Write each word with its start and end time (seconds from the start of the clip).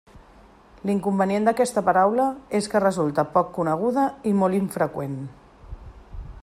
L'inconvenient 0.89 1.43
d'aquesta 1.49 1.83
paraula 1.89 2.25
és 2.61 2.69
que 2.73 2.81
resulta 2.85 3.27
poc 3.37 3.53
coneguda 3.59 4.07
i 4.31 4.35
molt 4.41 4.61
infreqüent. 4.61 5.17